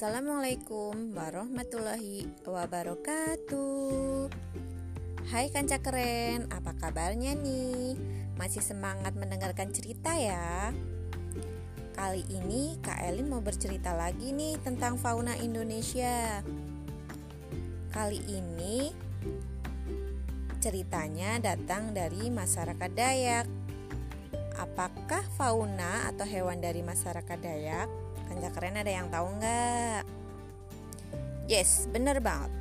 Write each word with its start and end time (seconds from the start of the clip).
Assalamualaikum 0.00 1.12
warahmatullahi 1.12 2.24
wabarakatuh 2.48 4.32
Hai 5.28 5.52
kanca 5.52 5.76
keren, 5.76 6.48
apa 6.48 6.72
kabarnya 6.72 7.36
nih? 7.36 8.00
Masih 8.40 8.64
semangat 8.64 9.12
mendengarkan 9.12 9.68
cerita 9.76 10.16
ya? 10.16 10.72
Kali 11.92 12.24
ini 12.32 12.80
Kak 12.80 12.96
Elin 12.96 13.28
mau 13.28 13.44
bercerita 13.44 13.92
lagi 13.92 14.32
nih 14.32 14.56
tentang 14.64 14.96
fauna 14.96 15.36
Indonesia 15.36 16.40
Kali 17.92 18.24
ini 18.24 18.96
ceritanya 20.64 21.44
datang 21.44 21.92
dari 21.92 22.32
masyarakat 22.32 22.90
Dayak 22.96 23.44
Apakah 24.56 25.28
fauna 25.36 26.08
atau 26.08 26.24
hewan 26.24 26.56
dari 26.64 26.80
masyarakat 26.80 27.36
Dayak 27.36 28.09
Kanca 28.30 28.48
keren 28.54 28.78
ada 28.78 28.92
yang 28.94 29.10
tahu 29.10 29.26
nggak? 29.42 30.02
Yes, 31.50 31.90
bener 31.90 32.22
banget. 32.22 32.54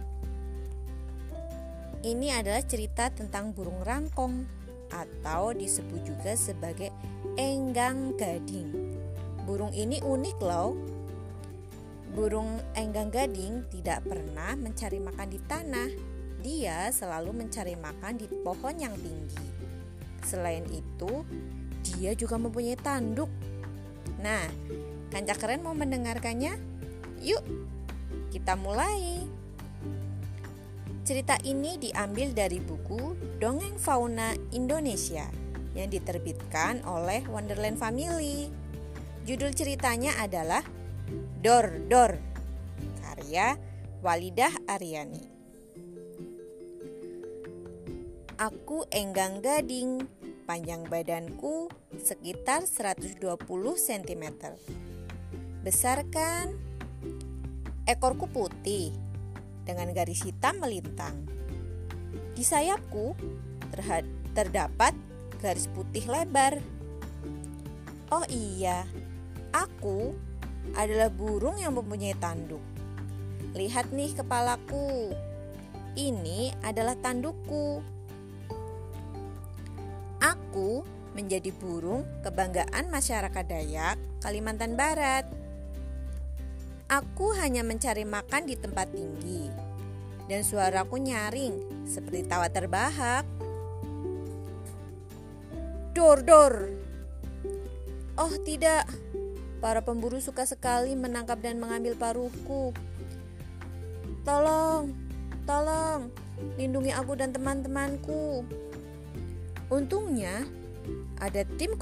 Ini 2.01 2.41
adalah 2.41 2.65
cerita 2.65 3.13
tentang 3.13 3.53
burung 3.53 3.85
rangkong 3.85 4.49
atau 4.89 5.53
disebut 5.53 6.01
juga 6.01 6.33
sebagai 6.33 6.89
enggang 7.37 8.17
gading. 8.17 8.97
Burung 9.45 9.69
ini 9.77 10.01
unik 10.01 10.37
loh. 10.41 10.73
Burung 12.17 12.57
enggang 12.73 13.13
gading 13.13 13.69
tidak 13.69 14.01
pernah 14.09 14.57
mencari 14.57 14.97
makan 14.97 15.29
di 15.29 15.39
tanah. 15.45 15.89
Dia 16.41 16.89
selalu 16.89 17.45
mencari 17.45 17.77
makan 17.77 18.17
di 18.17 18.25
pohon 18.41 18.73
yang 18.73 18.95
tinggi. 18.97 19.45
Selain 20.25 20.65
itu, 20.73 21.21
dia 21.83 22.17
juga 22.17 22.41
mempunyai 22.41 22.79
tanduk. 22.79 23.29
Nah, 24.17 24.47
Kanca 25.09 25.33
keren 25.33 25.65
mau 25.65 25.73
mendengarkannya? 25.73 26.53
Yuk, 27.25 27.41
kita 28.29 28.53
mulai. 28.53 29.25
Cerita 31.01 31.33
ini 31.41 31.81
diambil 31.81 32.29
dari 32.37 32.61
buku 32.61 33.17
Dongeng 33.41 33.81
Fauna 33.81 34.37
Indonesia 34.53 35.25
yang 35.73 35.89
diterbitkan 35.89 36.85
oleh 36.85 37.25
Wonderland 37.25 37.81
Family. 37.81 38.53
Judul 39.25 39.49
ceritanya 39.57 40.13
adalah 40.21 40.61
Dor 41.41 41.89
Dor, 41.89 42.13
karya 43.01 43.57
Walidah 44.05 44.53
Aryani. 44.69 45.25
Aku 48.37 48.85
enggang 48.93 49.41
gading, 49.41 50.05
panjang 50.45 50.85
badanku 50.85 51.73
sekitar 51.97 52.63
120 52.69 53.17
cm. 53.75 54.25
Besar 55.59 56.07
kan? 56.07 56.55
Ekorku 57.83 58.31
putih 58.31 58.95
dengan 59.67 59.91
garis 59.91 60.23
hitam 60.23 60.63
melintang. 60.63 61.27
Di 62.31 62.47
sayapku 62.47 63.17
terdapat 64.31 64.95
garis 65.43 65.67
putih 65.67 66.07
lebar. 66.07 66.63
Oh 68.09 68.23
iya, 68.31 68.87
aku 69.51 70.15
adalah 70.73 71.11
burung 71.11 71.59
yang 71.59 71.75
mempunyai 71.75 72.15
tanduk. 72.15 72.61
Lihat 73.53 73.91
nih 73.91 74.15
kepalaku. 74.15 75.11
Ini 75.97 76.53
adalah 76.63 76.95
tandukku. 76.95 77.81
Aku 80.23 80.85
menjadi 81.17 81.51
burung 81.51 82.05
kebanggaan 82.23 82.87
masyarakat 82.87 83.43
Dayak 83.43 83.97
Kalimantan 84.23 84.79
Barat. 84.79 85.38
Aku 86.89 87.37
hanya 87.37 87.61
mencari 87.61 88.01
makan 88.01 88.49
di 88.49 88.57
tempat 88.57 88.89
tinggi 88.89 89.45
dan 90.25 90.41
suaraku 90.41 90.97
nyaring 90.97 91.85
seperti 91.85 92.25
tawa 92.25 92.49
terbahak. 92.49 93.29
Dor 95.93 96.25
dor. 96.25 96.53
Oh 98.17 98.33
tidak, 98.41 98.89
para 99.61 99.85
pemburu 99.85 100.17
suka 100.17 100.49
sekali 100.49 100.97
menangkap 100.97 101.37
dan 101.37 101.61
mengambil 101.61 101.93
paruhku. 101.93 102.73
Tolong, 104.25 104.89
tolong, 105.45 106.09
lindungi 106.57 106.89
aku 106.89 107.13
dan 107.13 107.29
teman-temanku. 107.29 108.41
Untungnya, 109.69 110.41
ada 111.21 111.45
tim 111.61 111.77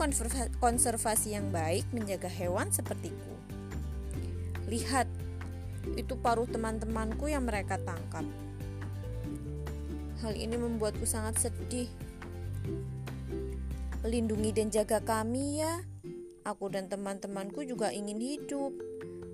konservasi 0.60 1.32
yang 1.32 1.48
baik 1.48 1.88
menjaga 1.96 2.28
hewan 2.28 2.68
sepertiku. 2.76 3.38
Lihat, 4.68 5.08
itu 5.96 6.20
paruh 6.20 6.48
teman-temanku 6.48 7.32
yang 7.32 7.48
mereka 7.48 7.80
tangkap. 7.80 8.28
Hal 10.20 10.34
ini 10.36 10.60
membuatku 10.60 11.08
sangat 11.08 11.48
sedih. 11.48 11.88
Lindungi 14.04 14.52
dan 14.52 14.68
jaga 14.68 15.00
kami 15.00 15.64
ya. 15.64 15.84
Aku 16.44 16.72
dan 16.72 16.88
teman-temanku 16.88 17.64
juga 17.68 17.92
ingin 17.92 18.20
hidup, 18.20 18.72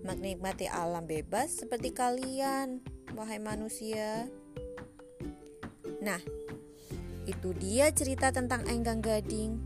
menikmati 0.01 0.65
alam 0.65 1.05
bebas 1.05 1.61
seperti 1.61 1.93
kalian, 1.93 2.81
wahai 3.13 3.37
manusia. 3.37 4.25
Nah, 6.01 6.19
itu 7.23 7.55
dia 7.55 7.87
cerita 7.95 8.33
tentang 8.33 8.67
Enggang 8.67 8.99
Gading. 8.99 9.61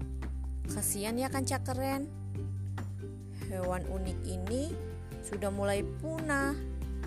Kasihan 0.70 1.18
ya 1.18 1.32
kan 1.32 1.48
keren. 1.48 2.12
Hewan 3.48 3.88
unik 3.88 4.20
ini 4.28 4.76
sudah 5.28 5.52
mulai 5.52 5.84
punah 5.84 6.56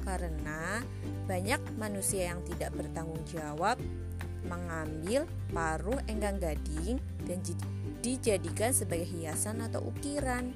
karena 0.04 0.84
banyak 1.24 1.60
manusia 1.80 2.28
yang 2.28 2.44
tidak 2.44 2.76
bertanggung 2.76 3.24
jawab 3.24 3.80
mengambil 4.44 5.24
paruh 5.52 5.96
enggang 6.08 6.36
gading 6.36 7.00
dan 7.24 7.40
dijadikan 8.00 8.72
sebagai 8.72 9.08
hiasan 9.08 9.64
atau 9.64 9.84
ukiran. 9.88 10.52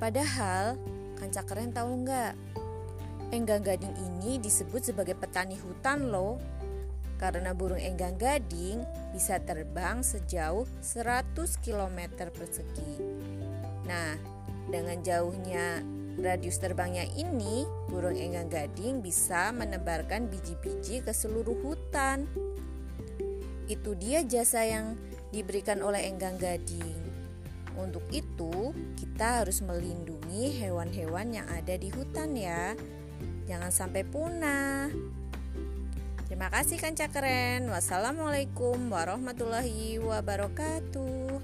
Padahal, 0.00 0.76
kanca 1.16 1.44
keren 1.44 1.72
tahu 1.72 2.04
nggak? 2.04 2.32
Enggang 3.32 3.64
gading 3.64 3.92
ini 4.00 4.40
disebut 4.40 4.92
sebagai 4.92 5.16
petani 5.16 5.56
hutan 5.60 6.08
loh. 6.08 6.40
Karena 7.16 7.56
burung 7.56 7.80
enggang 7.80 8.16
gading 8.20 8.84
bisa 9.16 9.40
terbang 9.40 10.04
sejauh 10.04 10.68
100 10.84 11.32
km 11.64 12.28
persegi. 12.28 13.00
Nah, 13.88 14.35
dengan 14.66 15.02
jauhnya 15.02 15.82
radius 16.16 16.58
terbangnya 16.58 17.04
ini, 17.14 17.68
burung 17.92 18.16
enggang 18.16 18.48
gading 18.48 19.04
bisa 19.04 19.52
menebarkan 19.52 20.32
biji-biji 20.32 21.04
ke 21.04 21.12
seluruh 21.12 21.56
hutan. 21.60 22.24
Itu 23.68 23.98
dia 23.98 24.24
jasa 24.24 24.64
yang 24.64 24.96
diberikan 25.34 25.82
oleh 25.84 26.08
enggang 26.08 26.38
gading. 26.40 27.04
Untuk 27.76 28.08
itu, 28.08 28.72
kita 28.96 29.44
harus 29.44 29.60
melindungi 29.60 30.56
hewan-hewan 30.64 31.36
yang 31.36 31.46
ada 31.52 31.76
di 31.76 31.92
hutan 31.92 32.32
ya. 32.32 32.72
Jangan 33.44 33.68
sampai 33.68 34.02
punah. 34.02 34.88
Terima 36.26 36.48
kasih 36.48 36.80
kanca 36.80 37.06
keren. 37.12 37.68
Wassalamualaikum 37.68 38.90
warahmatullahi 38.90 40.00
wabarakatuh. 40.02 41.35